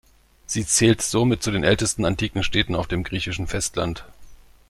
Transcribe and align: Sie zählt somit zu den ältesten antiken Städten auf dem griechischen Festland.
Sie 0.47 0.65
zählt 0.65 1.03
somit 1.03 1.43
zu 1.43 1.51
den 1.51 1.63
ältesten 1.63 2.05
antiken 2.05 2.41
Städten 2.41 2.73
auf 2.73 2.87
dem 2.87 3.03
griechischen 3.03 3.45
Festland. 3.45 4.03